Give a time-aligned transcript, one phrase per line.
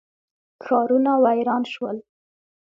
[0.63, 1.97] ښارونه ویران شول.